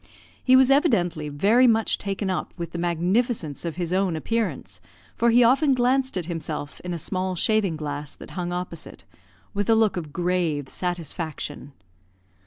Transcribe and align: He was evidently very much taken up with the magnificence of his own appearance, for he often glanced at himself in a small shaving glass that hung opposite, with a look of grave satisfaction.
He 0.43 0.55
was 0.55 0.71
evidently 0.71 1.29
very 1.29 1.67
much 1.67 1.99
taken 1.99 2.31
up 2.31 2.55
with 2.57 2.71
the 2.71 2.79
magnificence 2.79 3.63
of 3.63 3.75
his 3.75 3.93
own 3.93 4.15
appearance, 4.15 4.81
for 5.15 5.29
he 5.29 5.43
often 5.43 5.73
glanced 5.75 6.17
at 6.17 6.25
himself 6.25 6.79
in 6.79 6.91
a 6.91 6.97
small 6.97 7.35
shaving 7.35 7.75
glass 7.77 8.15
that 8.15 8.31
hung 8.31 8.51
opposite, 8.51 9.03
with 9.53 9.69
a 9.69 9.75
look 9.75 9.97
of 9.97 10.11
grave 10.11 10.69
satisfaction. 10.69 11.73